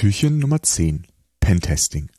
Türchen 0.00 0.38
Nummer 0.38 0.62
10 0.62 1.06
Pentesting 1.40 2.10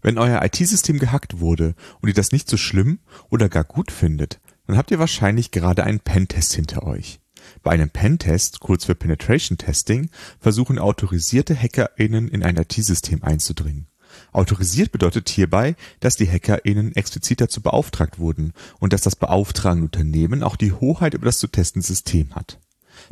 Wenn 0.00 0.16
euer 0.16 0.42
IT-System 0.44 0.98
gehackt 0.98 1.40
wurde 1.40 1.74
und 2.00 2.08
ihr 2.08 2.14
das 2.14 2.32
nicht 2.32 2.48
so 2.48 2.56
schlimm 2.56 3.00
oder 3.28 3.48
gar 3.48 3.64
gut 3.64 3.90
findet, 3.92 4.40
dann 4.66 4.76
habt 4.76 4.90
ihr 4.90 4.98
wahrscheinlich 4.98 5.50
gerade 5.50 5.84
einen 5.84 6.00
Pentest 6.00 6.54
hinter 6.54 6.84
euch. 6.84 7.20
Bei 7.62 7.72
einem 7.72 7.90
Pentest, 7.90 8.60
kurz 8.60 8.84
für 8.84 8.94
Penetration 8.94 9.58
Testing, 9.58 10.08
versuchen 10.38 10.78
autorisierte 10.78 11.54
HackerInnen 11.54 12.28
in 12.28 12.42
ein 12.42 12.56
IT-System 12.56 13.22
einzudringen. 13.22 13.89
Autorisiert 14.32 14.92
bedeutet 14.92 15.28
hierbei, 15.28 15.76
dass 16.00 16.16
die 16.16 16.30
HackerInnen 16.30 16.94
explizit 16.94 17.40
dazu 17.40 17.60
beauftragt 17.60 18.18
wurden 18.18 18.52
und 18.78 18.92
dass 18.92 19.02
das 19.02 19.16
beauftragende 19.16 19.86
Unternehmen 19.86 20.42
auch 20.42 20.56
die 20.56 20.72
Hoheit 20.72 21.14
über 21.14 21.26
das 21.26 21.38
zu 21.38 21.48
testende 21.48 21.86
System 21.86 22.34
hat. 22.34 22.58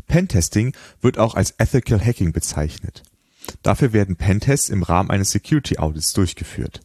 Pentesting 0.07 0.75
wird 1.01 1.19
auch 1.19 1.35
als 1.35 1.55
Ethical 1.59 2.05
Hacking 2.05 2.33
bezeichnet 2.33 3.03
Dafür 3.63 3.93
werden 3.93 4.17
Pentests 4.17 4.69
im 4.69 4.83
Rahmen 4.83 5.11
eines 5.11 5.31
Security 5.31 5.79
Audits 5.79 6.13
durchgeführt. 6.13 6.81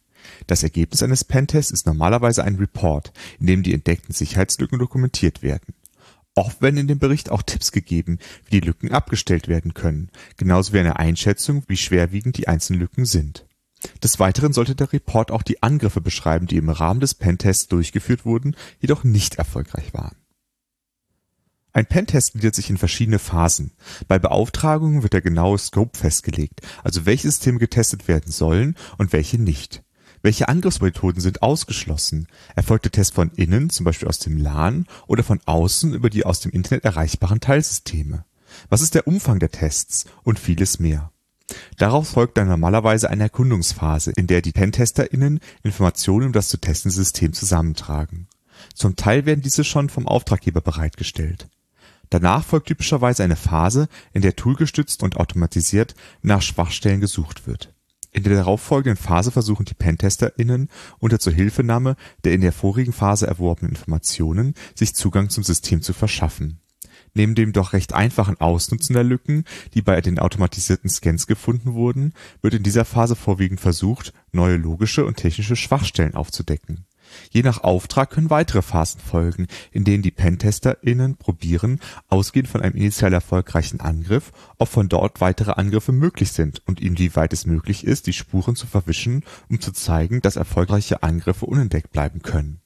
Das 0.47 0.63
Ergebnis 0.63 1.03
eines 1.03 1.23
Pentests 1.23 1.71
ist 1.71 1.85
normalerweise 1.85 2.43
ein 2.43 2.55
Report, 2.55 3.11
in 3.39 3.47
dem 3.47 3.63
die 3.63 3.73
entdeckten 3.73 4.13
Sicherheitslücken 4.13 4.79
dokumentiert 4.79 5.41
werden. 5.41 5.73
Oft 6.35 6.61
werden 6.61 6.77
in 6.77 6.87
dem 6.87 6.99
Bericht 6.99 7.29
auch 7.29 7.43
Tipps 7.43 7.71
gegeben, 7.71 8.17
wie 8.45 8.59
die 8.59 8.65
Lücken 8.65 8.91
abgestellt 8.91 9.47
werden 9.47 9.73
können, 9.73 10.09
genauso 10.37 10.73
wie 10.73 10.79
eine 10.79 10.97
Einschätzung, 10.97 11.63
wie 11.67 11.77
schwerwiegend 11.77 12.37
die 12.37 12.47
einzelnen 12.47 12.79
Lücken 12.79 13.05
sind. 13.05 13.45
Des 14.03 14.19
Weiteren 14.19 14.53
sollte 14.53 14.75
der 14.75 14.91
Report 14.93 15.31
auch 15.31 15.43
die 15.43 15.61
Angriffe 15.63 16.01
beschreiben, 16.01 16.47
die 16.47 16.57
im 16.57 16.69
Rahmen 16.69 16.99
des 16.99 17.13
Pentests 17.13 17.67
durchgeführt 17.67 18.25
wurden, 18.25 18.55
jedoch 18.79 19.03
nicht 19.03 19.35
erfolgreich 19.35 19.93
waren 19.93 20.15
ein 21.73 21.87
Pentest 21.87 22.33
gliedert 22.33 22.55
sich 22.55 22.69
in 22.69 22.77
verschiedene 22.77 23.19
Phasen. 23.19 23.71
Bei 24.07 24.19
Beauftragungen 24.19 25.01
wird 25.01 25.13
der 25.13 25.21
genaue 25.21 25.57
Scope 25.57 25.97
festgelegt, 25.97 26.61
also 26.83 27.05
welche 27.05 27.29
Systeme 27.29 27.59
getestet 27.59 28.07
werden 28.07 28.31
sollen 28.31 28.75
und 28.97 29.11
welche 29.11 29.41
nicht. 29.41 29.83
Welche 30.21 30.47
Angriffsmethoden 30.47 31.19
sind 31.19 31.41
ausgeschlossen? 31.41 32.27
Erfolgt 32.55 32.85
der 32.85 32.91
Test 32.93 33.15
von 33.15 33.31
innen, 33.31 33.69
zum 33.69 33.83
Beispiel 33.83 34.07
aus 34.07 34.19
dem 34.19 34.37
LAN, 34.37 34.85
oder 35.07 35.23
von 35.23 35.41
außen 35.45 35.93
über 35.93 36.09
die 36.09 36.25
aus 36.25 36.39
dem 36.39 36.51
Internet 36.51 36.85
erreichbaren 36.85 37.41
Teilsysteme? 37.41 38.23
Was 38.69 38.81
ist 38.81 38.95
der 38.95 39.07
Umfang 39.07 39.39
der 39.39 39.49
Tests? 39.49 40.05
Und 40.23 40.39
vieles 40.39 40.79
mehr. 40.79 41.11
Darauf 41.77 42.09
folgt 42.09 42.37
dann 42.37 42.47
normalerweise 42.47 43.09
eine 43.09 43.23
Erkundungsphase, 43.23 44.11
in 44.15 44.27
der 44.27 44.41
die 44.41 44.51
PentesterInnen 44.51 45.39
Informationen 45.63 46.27
um 46.27 46.33
das 46.33 46.49
zu 46.49 46.57
testende 46.57 46.95
System 46.95 47.33
zusammentragen. 47.33 48.27
Zum 48.73 48.95
Teil 48.95 49.25
werden 49.25 49.41
diese 49.41 49.63
schon 49.63 49.89
vom 49.89 50.07
Auftraggeber 50.07 50.61
bereitgestellt 50.61 51.47
Danach 52.13 52.43
folgt 52.43 52.67
typischerweise 52.67 53.23
eine 53.23 53.35
Phase, 53.35 53.87
in 54.11 54.21
der 54.21 54.35
toolgestützt 54.35 55.01
und 55.01 55.17
automatisiert 55.17 55.95
nach 56.21 56.43
Schwachstellen 56.43 57.01
gesucht 57.01 57.47
wird. 57.47 57.73
In 58.11 58.21
der 58.21 58.35
darauffolgenden 58.35 59.03
Phase 59.03 59.31
versuchen 59.31 59.65
die 59.65 59.73
PentesterInnen 59.73 60.69
unter 60.99 61.19
Zuhilfenahme 61.19 61.95
der 62.23 62.33
in 62.33 62.41
der 62.41 62.51
vorigen 62.51 62.93
Phase 62.93 63.25
erworbenen 63.25 63.71
Informationen 63.71 64.53
sich 64.75 64.93
Zugang 64.93 65.29
zum 65.29 65.43
System 65.43 65.81
zu 65.81 65.93
verschaffen. 65.93 66.59
Neben 67.13 67.35
dem 67.35 67.53
doch 67.53 67.73
recht 67.73 67.93
einfachen 67.93 68.41
Ausnutzen 68.41 68.93
der 68.93 69.03
Lücken, 69.03 69.45
die 69.73 69.81
bei 69.81 70.01
den 70.01 70.17
automatisierten 70.19 70.89
Scans 70.89 71.27
gefunden 71.27 71.73
wurden, 71.73 72.13
wird 72.41 72.55
in 72.55 72.63
dieser 72.63 72.85
Phase 72.85 73.15
vorwiegend 73.15 73.61
versucht, 73.61 74.13
neue 74.31 74.57
logische 74.57 75.05
und 75.05 75.17
technische 75.17 75.55
Schwachstellen 75.55 76.15
aufzudecken. 76.15 76.85
Je 77.29 77.43
nach 77.43 77.63
Auftrag 77.63 78.09
können 78.09 78.31
weitere 78.31 78.63
Phasen 78.63 78.99
folgen, 78.99 79.47
in 79.71 79.83
denen 79.83 80.01
die 80.01 80.09
PentesterInnen 80.09 81.17
probieren, 81.17 81.79
ausgehend 82.07 82.47
von 82.47 82.61
einem 82.61 82.75
initial 82.75 83.13
erfolgreichen 83.13 83.79
Angriff, 83.79 84.31
ob 84.57 84.69
von 84.69 84.89
dort 84.89 85.21
weitere 85.21 85.51
Angriffe 85.51 85.91
möglich 85.91 86.31
sind 86.31 86.63
und 86.65 86.81
inwieweit 86.81 87.33
es 87.33 87.45
möglich 87.45 87.83
ist, 87.83 88.07
die 88.07 88.13
Spuren 88.13 88.55
zu 88.55 88.65
verwischen, 88.65 89.23
um 89.49 89.59
zu 89.59 89.71
zeigen, 89.71 90.21
dass 90.21 90.37
erfolgreiche 90.37 91.03
Angriffe 91.03 91.45
unentdeckt 91.45 91.91
bleiben 91.91 92.23
können 92.23 92.62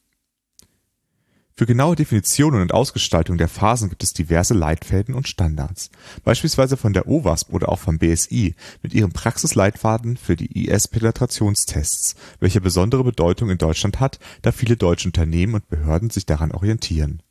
für 1.57 1.65
genaue 1.65 1.95
Definitionen 1.95 2.61
und 2.61 2.71
Ausgestaltung 2.71 3.39
der 3.39 3.47
Phasen 3.47 3.89
gibt 3.89 4.03
es 4.03 4.13
diverse 4.13 4.53
Leitfäden 4.53 5.15
und 5.15 5.27
Standards, 5.27 5.89
beispielsweise 6.23 6.77
von 6.77 6.93
der 6.93 7.07
OWASP 7.07 7.51
oder 7.51 7.69
auch 7.69 7.79
vom 7.79 7.97
BSI 7.97 8.53
mit 8.83 8.93
ihrem 8.93 9.11
Praxisleitfaden 9.11 10.17
für 10.17 10.35
die 10.35 10.67
IS-Penetrationstests, 10.67 12.15
welcher 12.39 12.59
besondere 12.59 13.03
Bedeutung 13.03 13.49
in 13.49 13.57
Deutschland 13.57 13.99
hat, 13.99 14.19
da 14.43 14.51
viele 14.51 14.77
deutsche 14.77 15.07
Unternehmen 15.07 15.55
und 15.55 15.67
Behörden 15.67 16.11
sich 16.11 16.27
daran 16.27 16.51
orientieren. 16.51 17.23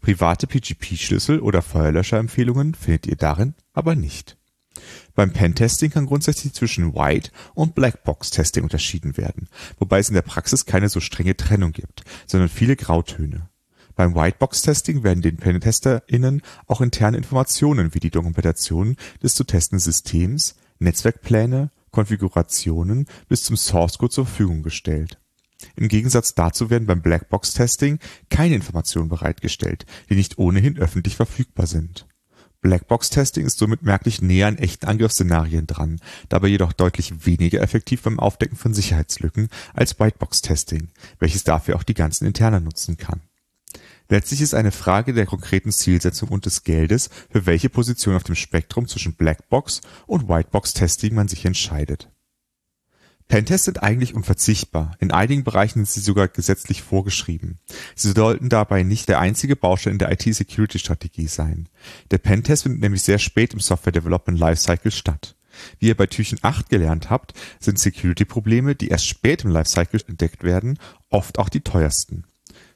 Private 0.00 0.46
PGP-Schlüssel 0.46 1.40
oder 1.40 1.60
Feuerlöscherempfehlungen 1.60 2.74
findet 2.76 3.08
ihr 3.08 3.16
darin 3.16 3.54
aber 3.72 3.96
nicht. 3.96 4.36
Beim 5.16 5.32
Pentesting 5.32 5.90
kann 5.90 6.06
grundsätzlich 6.06 6.52
zwischen 6.52 6.94
White 6.94 7.32
und 7.54 7.74
Blackbox-Testing 7.74 8.62
unterschieden 8.62 9.16
werden, 9.16 9.48
wobei 9.80 9.98
es 9.98 10.08
in 10.08 10.14
der 10.14 10.22
Praxis 10.22 10.66
keine 10.66 10.88
so 10.88 11.00
strenge 11.00 11.36
Trennung 11.36 11.72
gibt, 11.72 12.04
sondern 12.28 12.48
viele 12.48 12.76
Grautöne 12.76 13.48
beim 13.94 14.14
Whitebox-Testing 14.14 15.02
werden 15.02 15.22
den 15.22 15.36
PentesterInnen 15.36 16.42
auch 16.66 16.80
interne 16.80 17.16
Informationen 17.16 17.94
wie 17.94 18.00
die 18.00 18.10
Dokumentation 18.10 18.96
des 19.22 19.34
zu 19.34 19.44
testenden 19.44 19.80
Systems, 19.80 20.56
Netzwerkpläne, 20.78 21.70
Konfigurationen 21.90 23.06
bis 23.28 23.44
zum 23.44 23.56
Source 23.56 23.98
Code 23.98 24.12
zur 24.12 24.26
Verfügung 24.26 24.62
gestellt. 24.62 25.18
Im 25.76 25.88
Gegensatz 25.88 26.34
dazu 26.34 26.70
werden 26.70 26.86
beim 26.86 27.02
Blackbox-Testing 27.02 27.98
keine 28.30 28.56
Informationen 28.56 29.08
bereitgestellt, 29.08 29.86
die 30.10 30.16
nicht 30.16 30.38
ohnehin 30.38 30.78
öffentlich 30.78 31.16
verfügbar 31.16 31.66
sind. 31.66 32.06
Blackbox-Testing 32.62 33.44
ist 33.44 33.58
somit 33.58 33.82
merklich 33.82 34.22
näher 34.22 34.46
an 34.46 34.56
echten 34.56 34.86
Angriffsszenarien 34.86 35.66
dran, 35.66 36.00
dabei 36.28 36.48
jedoch 36.48 36.72
deutlich 36.72 37.26
weniger 37.26 37.60
effektiv 37.60 38.02
beim 38.02 38.20
Aufdecken 38.20 38.56
von 38.56 38.72
Sicherheitslücken 38.72 39.48
als 39.74 39.98
Whitebox-Testing, 39.98 40.88
welches 41.18 41.44
dafür 41.44 41.76
auch 41.76 41.82
die 41.82 41.94
ganzen 41.94 42.26
Interna 42.26 42.60
nutzen 42.60 42.96
kann 42.96 43.20
Letztlich 44.08 44.40
ist 44.40 44.54
eine 44.54 44.72
Frage 44.72 45.12
der 45.12 45.26
konkreten 45.26 45.72
Zielsetzung 45.72 46.28
und 46.30 46.46
des 46.46 46.64
Geldes, 46.64 47.10
für 47.30 47.46
welche 47.46 47.68
Position 47.68 48.16
auf 48.16 48.24
dem 48.24 48.34
Spektrum 48.34 48.86
zwischen 48.88 49.14
Blackbox 49.14 49.80
und 50.06 50.28
Whitebox-Testing 50.28 51.14
man 51.14 51.28
sich 51.28 51.44
entscheidet. 51.44 52.08
Pentests 53.28 53.64
sind 53.64 53.82
eigentlich 53.82 54.14
unverzichtbar, 54.14 54.94
in 55.00 55.10
einigen 55.10 55.42
Bereichen 55.44 55.84
sind 55.84 55.88
sie 55.88 56.00
sogar 56.00 56.28
gesetzlich 56.28 56.82
vorgeschrieben. 56.82 57.60
Sie 57.94 58.12
sollten 58.12 58.50
dabei 58.50 58.82
nicht 58.82 59.08
der 59.08 59.20
einzige 59.20 59.56
Baustein 59.56 59.94
in 59.94 59.98
der 59.98 60.12
IT-Security-Strategie 60.12 61.28
sein. 61.28 61.70
Der 62.10 62.18
Pentest 62.18 62.64
findet 62.64 62.82
nämlich 62.82 63.02
sehr 63.02 63.18
spät 63.18 63.54
im 63.54 63.60
Software 63.60 63.92
Development 63.92 64.38
Lifecycle 64.38 64.90
statt. 64.90 65.34
Wie 65.78 65.88
ihr 65.88 65.96
bei 65.96 66.06
Türchen 66.06 66.40
8 66.42 66.68
gelernt 66.68 67.08
habt, 67.08 67.32
sind 67.58 67.78
Security-Probleme, 67.78 68.74
die 68.74 68.88
erst 68.88 69.06
spät 69.06 69.44
im 69.44 69.50
Lifecycle 69.50 70.00
entdeckt 70.08 70.42
werden, 70.42 70.78
oft 71.08 71.38
auch 71.38 71.48
die 71.48 71.60
teuersten. 71.60 72.24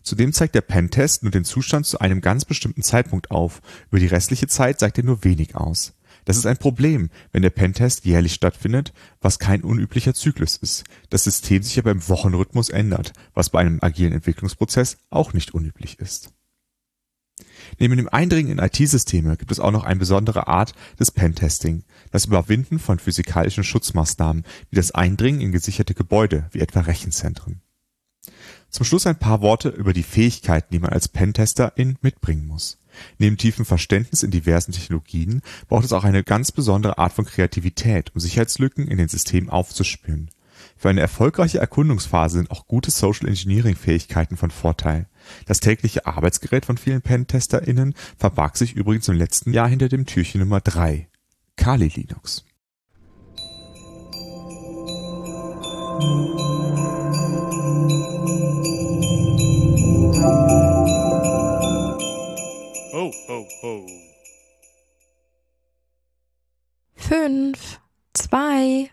Zudem 0.06 0.32
zeigt 0.32 0.54
der 0.54 0.60
Pentest 0.60 1.24
nur 1.24 1.32
den 1.32 1.44
Zustand 1.44 1.84
zu 1.84 1.98
einem 1.98 2.20
ganz 2.20 2.44
bestimmten 2.44 2.82
Zeitpunkt 2.84 3.32
auf, 3.32 3.60
über 3.90 3.98
die 3.98 4.06
restliche 4.06 4.46
Zeit 4.46 4.78
sagt 4.78 4.98
er 4.98 5.04
nur 5.04 5.24
wenig 5.24 5.56
aus. 5.56 5.94
Das 6.24 6.36
ist 6.36 6.46
ein 6.46 6.58
Problem, 6.58 7.10
wenn 7.32 7.42
der 7.42 7.50
Pentest 7.50 8.04
jährlich 8.04 8.32
stattfindet, 8.32 8.92
was 9.20 9.40
kein 9.40 9.64
unüblicher 9.64 10.14
Zyklus 10.14 10.58
ist, 10.58 10.84
das 11.10 11.24
System 11.24 11.64
sich 11.64 11.76
aber 11.76 11.90
im 11.90 12.08
Wochenrhythmus 12.08 12.68
ändert, 12.68 13.14
was 13.34 13.50
bei 13.50 13.58
einem 13.58 13.80
agilen 13.82 14.12
Entwicklungsprozess 14.12 14.98
auch 15.10 15.32
nicht 15.32 15.54
unüblich 15.54 15.98
ist. 15.98 16.30
Neben 17.80 17.96
dem 17.96 18.08
Eindringen 18.08 18.60
in 18.60 18.64
IT-Systeme 18.64 19.36
gibt 19.36 19.50
es 19.50 19.58
auch 19.58 19.72
noch 19.72 19.82
eine 19.82 19.98
besondere 19.98 20.46
Art 20.46 20.72
des 21.00 21.10
Pentesting, 21.10 21.82
das 22.12 22.26
Überwinden 22.26 22.78
von 22.78 23.00
physikalischen 23.00 23.64
Schutzmaßnahmen 23.64 24.44
wie 24.70 24.76
das 24.76 24.92
Eindringen 24.92 25.40
in 25.40 25.50
gesicherte 25.50 25.94
Gebäude 25.94 26.48
wie 26.52 26.60
etwa 26.60 26.82
Rechenzentren 26.82 27.60
zum 28.76 28.84
Schluss 28.84 29.06
ein 29.06 29.18
paar 29.18 29.40
Worte 29.40 29.70
über 29.70 29.94
die 29.94 30.02
Fähigkeiten, 30.02 30.68
die 30.70 30.78
man 30.78 30.90
als 30.90 31.08
Pentesterin 31.08 31.96
mitbringen 32.02 32.46
muss. 32.46 32.78
Neben 33.16 33.38
tiefem 33.38 33.64
Verständnis 33.64 34.22
in 34.22 34.30
diversen 34.30 34.72
Technologien 34.72 35.40
braucht 35.66 35.86
es 35.86 35.94
auch 35.94 36.04
eine 36.04 36.22
ganz 36.22 36.52
besondere 36.52 36.98
Art 36.98 37.14
von 37.14 37.24
Kreativität, 37.24 38.14
um 38.14 38.20
Sicherheitslücken 38.20 38.86
in 38.86 38.98
den 38.98 39.08
Systemen 39.08 39.48
aufzuspüren. 39.48 40.30
Für 40.76 40.90
eine 40.90 41.00
erfolgreiche 41.00 41.58
Erkundungsphase 41.58 42.36
sind 42.36 42.50
auch 42.50 42.66
gute 42.66 42.90
Social 42.90 43.28
Engineering 43.28 43.76
Fähigkeiten 43.76 44.36
von 44.36 44.50
Vorteil. 44.50 45.06
Das 45.46 45.60
tägliche 45.60 46.06
Arbeitsgerät 46.06 46.66
von 46.66 46.76
vielen 46.76 47.00
PentesterInnen 47.00 47.94
verbarg 48.18 48.58
sich 48.58 48.74
übrigens 48.74 49.08
im 49.08 49.16
letzten 49.16 49.54
Jahr 49.54 49.68
hinter 49.68 49.88
dem 49.88 50.04
Türchen 50.04 50.40
Nummer 50.40 50.60
3. 50.60 51.08
Kali 51.56 51.88
Linux. 51.88 52.44
fünf, 67.08 67.80
zwei, 68.14 68.90